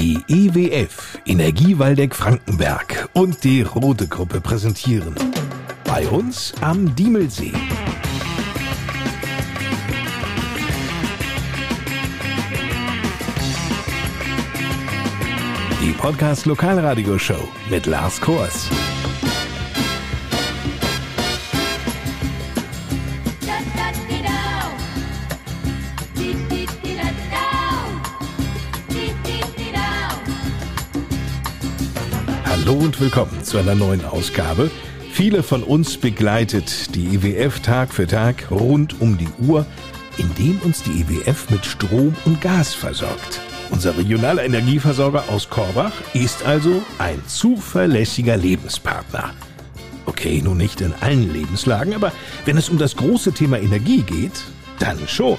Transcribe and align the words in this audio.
Die 0.00 0.18
EWF 0.28 1.18
Energiewaldeck 1.26 2.14
Frankenberg 2.14 3.10
und 3.12 3.44
die 3.44 3.60
Rote 3.60 4.08
Gruppe 4.08 4.40
präsentieren. 4.40 5.14
Bei 5.84 6.08
uns 6.08 6.54
am 6.62 6.96
Diemelsee. 6.96 7.52
Die 15.82 15.92
Podcast 15.92 16.46
Lokalradio 16.46 17.18
Show 17.18 17.46
mit 17.68 17.84
Lars 17.84 18.18
Kors. 18.22 18.70
Hallo 32.70 32.84
und 32.84 33.00
willkommen 33.00 33.42
zu 33.42 33.58
einer 33.58 33.74
neuen 33.74 34.04
Ausgabe. 34.04 34.70
Viele 35.10 35.42
von 35.42 35.64
uns 35.64 35.96
begleitet 35.96 36.94
die 36.94 37.16
IWF 37.16 37.58
Tag 37.58 37.92
für 37.92 38.06
Tag 38.06 38.48
rund 38.48 39.00
um 39.00 39.18
die 39.18 39.26
Uhr, 39.40 39.66
indem 40.18 40.60
uns 40.60 40.84
die 40.84 41.00
IWF 41.00 41.50
mit 41.50 41.66
Strom 41.66 42.14
und 42.26 42.40
Gas 42.40 42.72
versorgt. 42.72 43.40
Unser 43.70 43.98
regionaler 43.98 44.44
Energieversorger 44.44 45.24
aus 45.30 45.50
Korbach 45.50 45.90
ist 46.14 46.44
also 46.44 46.80
ein 46.98 47.20
zuverlässiger 47.26 48.36
Lebenspartner. 48.36 49.32
Okay, 50.06 50.40
nun 50.40 50.58
nicht 50.58 50.80
in 50.80 50.94
allen 51.00 51.32
Lebenslagen, 51.32 51.92
aber 51.92 52.12
wenn 52.44 52.56
es 52.56 52.68
um 52.68 52.78
das 52.78 52.94
große 52.94 53.32
Thema 53.32 53.58
Energie 53.58 54.02
geht, 54.02 54.44
dann 54.78 55.08
schon. 55.08 55.38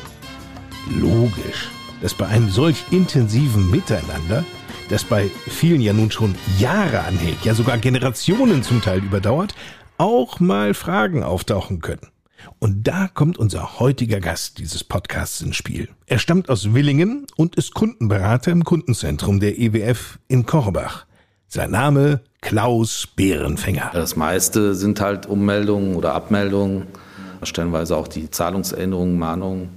Logisch, 0.99 1.69
dass 2.01 2.13
bei 2.13 2.27
einem 2.27 2.49
solch 2.49 2.83
intensiven 2.91 3.71
Miteinander 3.71 4.43
das 4.91 5.05
bei 5.05 5.31
vielen 5.47 5.81
ja 5.81 5.93
nun 5.93 6.11
schon 6.11 6.35
Jahre 6.59 6.99
anhält, 7.01 7.43
ja 7.43 7.55
sogar 7.55 7.77
Generationen 7.77 8.61
zum 8.61 8.81
Teil 8.81 8.99
überdauert, 8.99 9.55
auch 9.97 10.39
mal 10.39 10.73
Fragen 10.73 11.23
auftauchen 11.23 11.79
können. 11.79 12.07
Und 12.59 12.87
da 12.87 13.07
kommt 13.07 13.37
unser 13.37 13.79
heutiger 13.79 14.19
Gast 14.19 14.57
dieses 14.57 14.83
Podcasts 14.83 15.41
ins 15.41 15.55
Spiel. 15.55 15.87
Er 16.07 16.19
stammt 16.19 16.49
aus 16.49 16.73
Willingen 16.73 17.25
und 17.37 17.55
ist 17.55 17.73
Kundenberater 17.73 18.51
im 18.51 18.65
Kundenzentrum 18.65 19.39
der 19.39 19.57
EWF 19.57 20.19
in 20.27 20.45
Korbach. 20.45 21.05
Sein 21.47 21.71
Name 21.71 22.21
Klaus 22.41 23.07
Bärenfänger. 23.15 23.91
Das 23.93 24.15
meiste 24.15 24.75
sind 24.75 24.99
halt 24.99 25.25
Ummeldungen 25.25 25.95
oder 25.95 26.13
Abmeldungen, 26.15 26.87
stellenweise 27.43 27.95
auch 27.95 28.07
die 28.07 28.29
Zahlungsänderungen, 28.29 29.17
Mahnungen. 29.17 29.69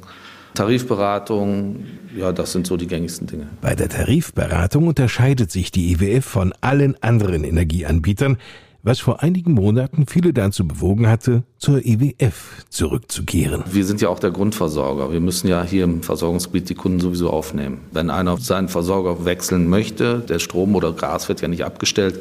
Tarifberatung, 0.55 1.85
ja, 2.17 2.33
das 2.33 2.53
sind 2.53 2.67
so 2.67 2.77
die 2.77 2.87
gängigsten 2.87 3.27
Dinge. 3.27 3.49
Bei 3.61 3.75
der 3.75 3.89
Tarifberatung 3.89 4.87
unterscheidet 4.87 5.51
sich 5.51 5.71
die 5.71 5.93
IWF 5.93 6.25
von 6.25 6.53
allen 6.61 6.97
anderen 7.03 7.45
Energieanbietern, 7.45 8.39
was 8.85 9.01
vor 9.01 9.23
einigen 9.23 9.53
Monaten 9.53 10.07
viele 10.07 10.35
dazu 10.35 10.69
bewogen 10.69 11.09
hatte, 11.09 11.43
zur 11.59 11.85
IWF 11.85 12.65
zurückzukehren. 12.69 13.65
Wir 13.71 13.85
sind 13.85 14.03
ja 14.03 14.11
auch 14.11 14.19
der 14.19 14.31
Grundversorger. 14.31 15.11
Wir 15.11 15.21
müssen 15.21 15.49
ja 15.49 15.65
hier 15.65 15.85
im 15.85 16.03
Versorgungsgebiet 16.03 16.69
die 16.69 16.75
Kunden 16.75 17.01
sowieso 17.01 17.31
aufnehmen. 17.31 17.81
Wenn 17.93 18.11
einer 18.11 18.37
seinen 18.37 18.69
Versorger 18.69 19.25
wechseln 19.25 19.69
möchte, 19.69 20.19
der 20.21 20.39
Strom 20.39 20.75
oder 20.75 20.93
Gas 20.93 21.31
wird 21.31 21.41
ja 21.41 21.49
nicht 21.49 21.65
abgestellt, 21.65 22.21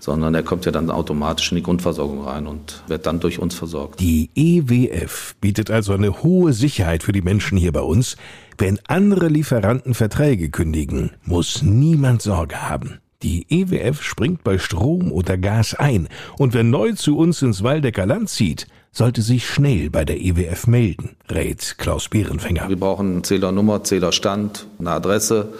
sondern 0.00 0.34
er 0.34 0.42
kommt 0.42 0.64
ja 0.64 0.72
dann 0.72 0.90
automatisch 0.90 1.50
in 1.52 1.56
die 1.56 1.62
Grundversorgung 1.62 2.24
rein 2.24 2.46
und 2.46 2.82
wird 2.86 3.06
dann 3.06 3.20
durch 3.20 3.38
uns 3.38 3.54
versorgt. 3.54 4.00
Die 4.00 4.30
EWF 4.34 5.34
bietet 5.40 5.70
also 5.70 5.92
eine 5.92 6.22
hohe 6.22 6.52
Sicherheit 6.52 7.02
für 7.02 7.12
die 7.12 7.22
Menschen 7.22 7.58
hier 7.58 7.72
bei 7.72 7.80
uns. 7.80 8.16
Wenn 8.56 8.78
andere 8.88 9.28
Lieferanten 9.28 9.94
Verträge 9.94 10.50
kündigen, 10.50 11.10
muss 11.24 11.62
niemand 11.62 12.22
Sorge 12.22 12.68
haben. 12.68 12.98
Die 13.22 13.46
EWF 13.48 14.00
springt 14.02 14.44
bei 14.44 14.58
Strom 14.58 15.10
oder 15.10 15.36
Gas 15.36 15.74
ein 15.74 16.08
und 16.38 16.54
wer 16.54 16.62
neu 16.62 16.92
zu 16.92 17.18
uns 17.18 17.42
ins 17.42 17.64
Waldecker 17.64 18.06
Land 18.06 18.28
zieht, 18.28 18.68
sollte 18.92 19.22
sich 19.22 19.48
schnell 19.48 19.90
bei 19.90 20.04
der 20.04 20.20
EWF 20.20 20.68
melden, 20.68 21.16
rät 21.28 21.76
Klaus 21.78 22.08
Bärenfänger. 22.08 22.68
Wir 22.68 22.78
brauchen 22.78 23.24
Zählernummer, 23.24 23.82
Zählerstand, 23.82 24.66
eine 24.78 24.92
Adresse. 24.92 25.52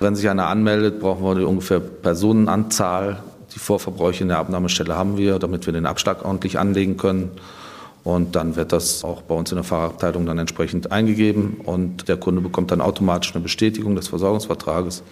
Wenn 0.00 0.16
sich 0.16 0.28
einer 0.28 0.48
anmeldet, 0.48 0.98
brauchen 1.00 1.38
wir 1.38 1.48
ungefähr 1.48 1.80
Personenanzahl, 1.80 3.22
die 3.54 3.58
Vorverbräuche 3.58 4.22
in 4.22 4.28
der 4.28 4.38
Abnahmestelle 4.38 4.96
haben 4.96 5.16
wir, 5.16 5.38
damit 5.38 5.66
wir 5.66 5.72
den 5.72 5.86
Abschlag 5.86 6.24
ordentlich 6.24 6.58
anlegen 6.58 6.96
können. 6.96 7.30
Und 8.02 8.36
dann 8.36 8.56
wird 8.56 8.72
das 8.72 9.02
auch 9.02 9.22
bei 9.22 9.34
uns 9.34 9.50
in 9.50 9.56
der 9.56 9.64
Fahrabteilung 9.64 10.26
dann 10.26 10.38
entsprechend 10.38 10.92
eingegeben 10.92 11.60
und 11.64 12.06
der 12.06 12.18
Kunde 12.18 12.42
bekommt 12.42 12.70
dann 12.70 12.82
automatisch 12.82 13.34
eine 13.34 13.42
Bestätigung 13.42 13.96
des 13.96 14.08
Versorgungsvertrages 14.08 15.02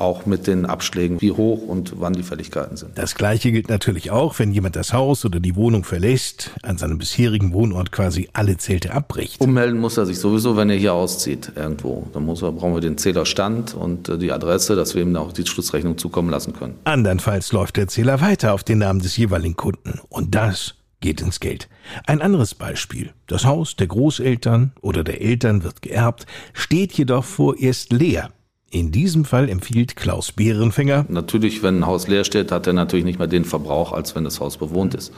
auch 0.00 0.26
mit 0.26 0.46
den 0.46 0.66
Abschlägen, 0.66 1.20
wie 1.20 1.32
hoch 1.32 1.62
und 1.66 1.94
wann 2.00 2.12
die 2.12 2.22
Fälligkeiten 2.22 2.76
sind. 2.76 2.96
Das 2.96 3.14
Gleiche 3.14 3.52
gilt 3.52 3.68
natürlich 3.68 4.10
auch, 4.10 4.38
wenn 4.38 4.52
jemand 4.52 4.76
das 4.76 4.92
Haus 4.92 5.24
oder 5.24 5.40
die 5.40 5.56
Wohnung 5.56 5.84
verlässt, 5.84 6.50
an 6.62 6.78
seinem 6.78 6.98
bisherigen 6.98 7.52
Wohnort 7.52 7.92
quasi 7.92 8.28
alle 8.32 8.56
Zelte 8.56 8.92
abbricht. 8.92 9.40
Ummelden 9.40 9.78
muss 9.80 9.96
er 9.96 10.06
sich 10.06 10.18
sowieso, 10.18 10.56
wenn 10.56 10.70
er 10.70 10.76
hier 10.76 10.94
auszieht 10.94 11.52
irgendwo. 11.56 12.06
Dann 12.12 12.24
muss 12.24 12.42
er, 12.42 12.52
brauchen 12.52 12.74
wir 12.74 12.80
den 12.80 12.98
Zählerstand 12.98 13.74
und 13.74 14.08
äh, 14.08 14.18
die 14.18 14.32
Adresse, 14.32 14.76
dass 14.76 14.94
wir 14.94 15.02
ihm 15.02 15.16
auch 15.16 15.32
die 15.32 15.46
Schlussrechnung 15.46 15.98
zukommen 15.98 16.30
lassen 16.30 16.52
können. 16.52 16.74
Andernfalls 16.84 17.52
läuft 17.52 17.76
der 17.76 17.88
Zähler 17.88 18.20
weiter 18.20 18.54
auf 18.54 18.64
den 18.64 18.78
Namen 18.78 19.00
des 19.00 19.16
jeweiligen 19.16 19.56
Kunden. 19.56 20.00
Und 20.08 20.34
das 20.34 20.74
geht 21.00 21.20
ins 21.20 21.40
Geld. 21.40 21.68
Ein 22.06 22.22
anderes 22.22 22.54
Beispiel. 22.54 23.12
Das 23.26 23.44
Haus 23.44 23.76
der 23.76 23.86
Großeltern 23.86 24.72
oder 24.80 25.02
der 25.02 25.20
Eltern 25.20 25.64
wird 25.64 25.82
geerbt, 25.82 26.26
steht 26.52 26.92
jedoch 26.92 27.24
vorerst 27.24 27.92
leer. 27.92 28.30
In 28.72 28.92
diesem 28.92 29.24
Fall 29.24 29.48
empfiehlt 29.48 29.96
Klaus 29.96 30.30
Bärenfänger. 30.30 31.04
Natürlich, 31.08 31.64
wenn 31.64 31.80
ein 31.80 31.86
Haus 31.86 32.06
leer 32.06 32.22
steht, 32.22 32.52
hat 32.52 32.68
er 32.68 32.72
natürlich 32.72 33.04
nicht 33.04 33.18
mehr 33.18 33.26
den 33.26 33.44
Verbrauch, 33.44 33.92
als 33.92 34.14
wenn 34.14 34.22
das 34.22 34.38
Haus 34.38 34.58
bewohnt 34.58 34.94
ist. 34.94 35.12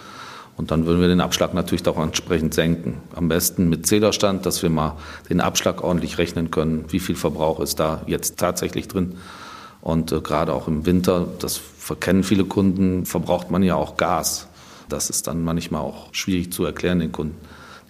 Und 0.56 0.70
dann 0.70 0.86
würden 0.86 1.02
wir 1.02 1.08
den 1.08 1.20
Abschlag 1.20 1.52
natürlich 1.52 1.86
auch 1.86 1.98
entsprechend 1.98 2.54
senken. 2.54 3.02
Am 3.14 3.28
besten 3.28 3.68
mit 3.68 3.86
Zählerstand, 3.86 4.46
dass 4.46 4.62
wir 4.62 4.70
mal 4.70 4.96
den 5.28 5.42
Abschlag 5.42 5.84
ordentlich 5.84 6.16
rechnen 6.16 6.50
können. 6.50 6.86
Wie 6.88 6.98
viel 6.98 7.14
Verbrauch 7.14 7.60
ist 7.60 7.78
da 7.78 8.02
jetzt 8.06 8.38
tatsächlich 8.38 8.88
drin? 8.88 9.16
Und 9.82 10.12
äh, 10.12 10.20
gerade 10.22 10.54
auch 10.54 10.66
im 10.66 10.86
Winter, 10.86 11.28
das 11.38 11.58
verkennen 11.58 12.22
viele 12.22 12.44
Kunden, 12.44 13.04
verbraucht 13.04 13.50
man 13.50 13.62
ja 13.62 13.76
auch 13.76 13.98
Gas. 13.98 14.48
Das 14.88 15.10
ist 15.10 15.26
dann 15.26 15.44
manchmal 15.44 15.82
auch 15.82 16.08
schwierig 16.12 16.52
zu 16.52 16.64
erklären 16.64 17.00
den 17.00 17.12
Kunden. 17.12 17.36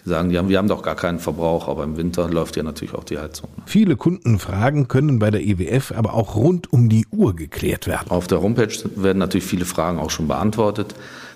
Die 0.05 0.09
sagen, 0.09 0.31
die 0.31 0.39
haben, 0.39 0.49
wir 0.49 0.59
haben 0.59 0.69
doch 0.69 0.83
gar 0.83 0.97
keinen 0.97 1.21
Verbrauch, 1.21 1.69
aber 1.69 1.85
im 1.85 1.97
Winter 1.97 2.29
läuft 2.29 2.57
ja 2.57 2.63
natürlich 2.63 2.95
auch 2.95 3.05
die 3.05 3.19
Heizung. 3.19 3.49
Viele 3.67 3.97
Kundenfragen 3.97 4.89
können 4.89 5.19
bei 5.19 5.31
der 5.31 5.43
EWF 5.43 5.93
aber 5.97 6.15
auch 6.15 6.35
rund 6.35 6.73
um 6.73 6.89
die 6.89 7.07
Uhr 7.13 7.37
geklärt 7.37 7.87
werden. 7.87 8.11
Auf 8.11 8.27
der 8.27 8.43
Homepage 8.43 8.75
werden 8.97 9.19
natürlich 9.19 9.47
viele 9.47 9.65
Fragen 9.65 9.99
auch 9.99 10.11
schon 10.11 10.27
beantwortet. 10.27 10.95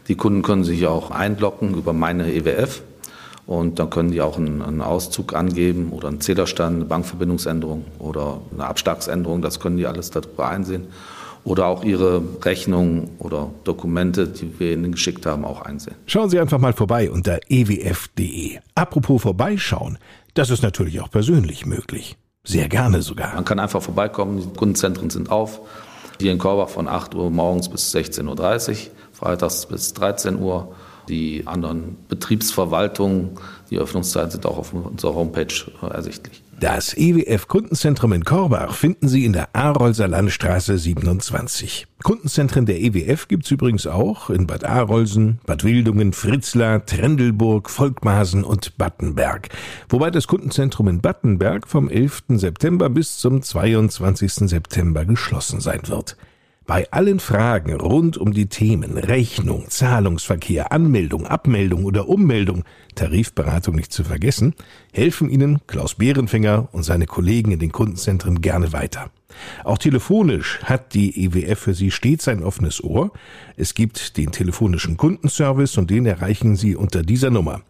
Die 0.09 0.17
Kunden 0.17 0.43
können 0.43 0.65
sich 0.65 0.87
auch 0.87 1.11
einloggen 1.11 1.75
über 1.75 1.93
meine 1.93 2.33
EWF. 2.33 2.83
Und 3.47 3.79
dann 3.79 3.91
können 3.91 4.11
die 4.11 4.21
auch 4.21 4.39
einen, 4.39 4.61
einen, 4.61 4.81
Auszug 4.81 5.33
angeben 5.33 5.93
oder 5.93 6.09
einen 6.09 6.21
Zählerstand, 6.21 6.77
eine 6.77 6.85
Bankverbindungsänderung 6.85 7.85
oder 8.01 8.41
eine 8.53 8.67
Abschlagsänderung. 8.67 9.41
Das 9.41 9.61
können 9.61 9.77
die 9.77 9.87
alles 9.87 10.11
darüber 10.11 10.49
einsehen 10.49 10.89
oder 11.47 11.67
auch 11.67 11.85
Ihre 11.85 12.23
Rechnungen 12.43 13.09
oder 13.21 13.51
Dokumente, 13.65 14.27
die 14.27 14.59
wir 14.59 14.73
Ihnen 14.73 14.93
geschickt 14.93 15.25
haben, 15.27 15.45
auch 15.45 15.63
einsehen. 15.63 15.95
Schauen 16.07 16.29
Sie 16.29 16.41
einfach 16.41 16.59
mal 16.59 16.73
vorbei 16.73 17.11
unter 17.11 17.39
ewf.de. 17.49 18.59
Apropos 18.75 19.23
vorbeischauen, 19.23 19.99
das 20.35 20.51
ist 20.51 20.63
natürlich 20.63 21.01
auch 21.01 21.11
persönlich 21.11 21.65
möglich. 21.65 22.17
Sehr 22.45 22.69
gerne 22.69 23.01
sogar. 23.01 23.35
Man 23.35 23.45
kann 23.45 23.61
einfach 23.61 23.81
vorbeikommen, 23.81 24.41
die 24.41 24.59
Kundenzentren 24.59 25.09
sind 25.09 25.31
auf. 25.31 25.61
Hier 26.21 26.33
in 26.33 26.39
Korbach 26.39 26.69
von 26.69 26.89
8 26.89 27.15
Uhr 27.15 27.31
morgens 27.31 27.69
bis 27.69 27.95
16.30 27.95 28.71
Uhr, 28.71 28.77
freitags 29.13 29.67
bis 29.67 29.95
13 29.95 30.41
Uhr. 30.41 30.75
Die 31.09 31.47
anderen 31.47 31.97
Betriebsverwaltungen, 32.09 33.39
die 33.71 33.79
Öffnungszeiten 33.79 34.33
sind 34.33 34.47
auch 34.47 34.59
auf 34.59 34.73
unserer 34.73 35.15
Homepage 35.15 35.47
ersichtlich. 35.89 36.43
Das 36.59 36.97
EWF 36.97 37.49
Kundenzentrum 37.49 38.15
in 38.15 38.25
Korbach 38.25 38.73
finden 38.73 39.09
Sie 39.09 39.27
in 39.27 39.35
der 39.35 39.55
Arolser 39.55 40.09
Landstraße 40.09 40.79
27. 40.79 41.87
Kundenzentren 42.03 42.65
der 42.65 42.81
EWF 42.81 43.29
gibt's 43.29 43.51
übrigens 43.51 43.87
auch 43.87 44.31
in 44.31 44.47
Bad 44.47 44.65
Arolsen, 44.65 45.39
Bad 45.45 45.65
Wildungen, 45.65 46.15
Fritzlar, 46.15 46.87
Trendelburg, 46.87 47.69
Volkmaßen 47.69 48.43
und 48.43 48.79
Battenberg. 48.79 49.51
Wobei 49.91 50.11
das 50.11 50.29
Kundenzentrum 50.29 50.89
in 50.89 51.03
Battenberg 51.03 51.69
vom 51.69 51.91
11. 51.91 52.23
September 52.29 52.89
bis 52.89 53.19
zum 53.19 53.43
22. 53.43 54.49
September 54.49 55.05
geschlossen 55.05 55.61
sein 55.61 55.83
wird. 55.89 56.17
Bei 56.67 56.91
allen 56.91 57.21
Fragen 57.21 57.75
rund 57.75 58.17
um 58.17 58.33
die 58.33 58.47
Themen 58.47 58.99
Rechnung, 58.99 59.67
Zahlungsverkehr, 59.69 60.73
Anmeldung, 60.73 61.25
Abmeldung 61.25 61.85
oder 61.85 62.09
Ummeldung, 62.09 62.65
Tarifberatung 62.97 63.77
nicht 63.77 63.93
zu 63.93 64.03
vergessen, 64.03 64.53
helfen 64.93 65.31
Ihnen 65.31 65.61
Klaus 65.69 65.95
Bärenfinger 65.95 66.69
und 66.73 66.83
seine 66.83 67.07
Kollegen 67.07 67.53
in 67.53 67.61
den 67.61 67.71
Kundenzentren 67.71 68.41
gerne 68.41 68.73
weiter. 68.73 69.13
Auch 69.63 69.79
telefonisch 69.79 70.59
hat 70.65 70.95
die 70.95 71.27
EWF 71.27 71.61
für 71.61 71.75
Sie 71.75 71.93
stets 71.93 72.27
ein 72.27 72.43
offenes 72.43 72.83
Ohr. 72.83 73.13
Es 73.57 73.75
gibt 73.75 74.17
den 74.17 74.33
telefonischen 74.33 74.97
Kundenservice 74.97 75.79
und 75.79 75.89
den 75.89 76.05
erreichen 76.05 76.57
Sie 76.57 76.75
unter 76.75 77.05
dieser 77.05 77.31
Nummer. 77.31 77.63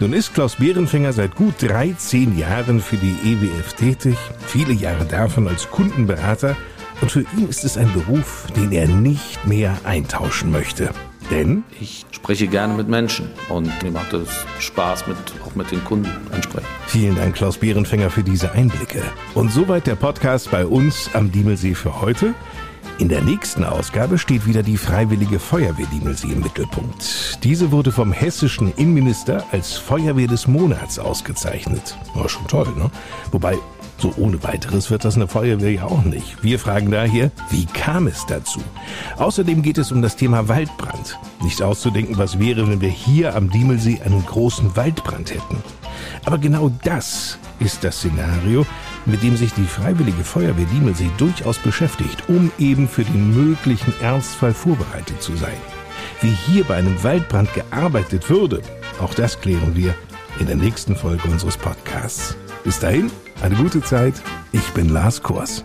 Nun 0.00 0.12
ist 0.12 0.34
Klaus 0.34 0.56
Bärenfänger 0.56 1.12
seit 1.12 1.34
gut 1.34 1.54
13 1.60 2.38
Jahren 2.38 2.80
für 2.80 2.96
die 2.96 3.16
EWF 3.24 3.72
tätig, 3.72 4.16
viele 4.46 4.72
Jahre 4.72 5.04
davon 5.04 5.48
als 5.48 5.70
Kundenberater 5.70 6.56
und 7.00 7.10
für 7.10 7.24
ihn 7.36 7.48
ist 7.48 7.64
es 7.64 7.76
ein 7.76 7.92
Beruf, 7.92 8.46
den 8.56 8.72
er 8.72 8.86
nicht 8.88 9.44
mehr 9.46 9.76
eintauschen 9.84 10.50
möchte. 10.50 10.90
Denn 11.30 11.64
ich 11.78 12.06
spreche 12.12 12.46
gerne 12.46 12.74
mit 12.74 12.88
Menschen 12.88 13.28
und 13.48 13.70
mir 13.82 13.90
macht 13.90 14.14
es 14.14 14.28
Spaß, 14.60 15.06
mit, 15.06 15.16
auch 15.44 15.54
mit 15.54 15.70
den 15.70 15.84
Kunden 15.84 16.10
ansprechen. 16.32 16.66
Vielen 16.86 17.16
Dank, 17.16 17.34
Klaus 17.34 17.58
Bärenfänger, 17.58 18.08
für 18.08 18.22
diese 18.22 18.52
Einblicke. 18.52 19.02
Und 19.34 19.52
soweit 19.52 19.86
der 19.86 19.96
Podcast 19.96 20.50
bei 20.50 20.64
uns 20.64 21.10
am 21.12 21.30
Diemelsee 21.30 21.74
für 21.74 22.00
heute. 22.00 22.34
In 22.98 23.08
der 23.08 23.22
nächsten 23.22 23.62
Ausgabe 23.62 24.18
steht 24.18 24.44
wieder 24.44 24.64
die 24.64 24.76
Freiwillige 24.76 25.38
Feuerwehr 25.38 25.86
Diemelsee 25.86 26.32
im 26.32 26.40
Mittelpunkt. 26.40 27.38
Diese 27.44 27.70
wurde 27.70 27.92
vom 27.92 28.10
hessischen 28.10 28.74
Innenminister 28.74 29.44
als 29.52 29.74
Feuerwehr 29.74 30.26
des 30.26 30.48
Monats 30.48 30.98
ausgezeichnet. 30.98 31.96
War 32.14 32.28
schon 32.28 32.48
toll, 32.48 32.66
ne? 32.76 32.90
Wobei, 33.30 33.56
so 33.98 34.12
ohne 34.16 34.42
weiteres 34.42 34.90
wird 34.90 35.04
das 35.04 35.14
eine 35.14 35.28
Feuerwehr 35.28 35.70
ja 35.70 35.84
auch 35.84 36.02
nicht. 36.02 36.42
Wir 36.42 36.58
fragen 36.58 36.90
daher, 36.90 37.30
wie 37.50 37.66
kam 37.66 38.08
es 38.08 38.26
dazu? 38.26 38.60
Außerdem 39.16 39.62
geht 39.62 39.78
es 39.78 39.92
um 39.92 40.02
das 40.02 40.16
Thema 40.16 40.48
Waldbrand. 40.48 41.20
Nicht 41.40 41.62
auszudenken, 41.62 42.18
was 42.18 42.40
wäre, 42.40 42.68
wenn 42.68 42.80
wir 42.80 42.90
hier 42.90 43.36
am 43.36 43.48
Diemelsee 43.48 44.00
einen 44.04 44.26
großen 44.26 44.74
Waldbrand 44.76 45.30
hätten. 45.30 45.62
Aber 46.24 46.38
genau 46.38 46.68
das 46.82 47.38
ist 47.60 47.84
das 47.84 47.98
Szenario, 47.98 48.66
mit 49.08 49.22
dem 49.22 49.36
sich 49.36 49.52
die 49.54 49.64
Freiwillige 49.64 50.22
Feuerwehr 50.22 50.66
Diemelsee 50.66 51.10
durchaus 51.18 51.58
beschäftigt, 51.58 52.28
um 52.28 52.52
eben 52.58 52.88
für 52.88 53.04
den 53.04 53.34
möglichen 53.34 53.92
Ernstfall 54.00 54.54
vorbereitet 54.54 55.22
zu 55.22 55.36
sein. 55.36 55.56
Wie 56.20 56.30
hier 56.30 56.64
bei 56.64 56.76
einem 56.76 57.02
Waldbrand 57.02 57.52
gearbeitet 57.54 58.28
würde, 58.30 58.62
auch 59.00 59.14
das 59.14 59.40
klären 59.40 59.74
wir 59.74 59.94
in 60.38 60.46
der 60.46 60.56
nächsten 60.56 60.94
Folge 60.94 61.28
unseres 61.28 61.56
Podcasts. 61.56 62.36
Bis 62.64 62.78
dahin, 62.78 63.10
eine 63.42 63.56
gute 63.56 63.82
Zeit. 63.82 64.14
Ich 64.52 64.68
bin 64.72 64.88
Lars 64.88 65.22
Kors. 65.22 65.64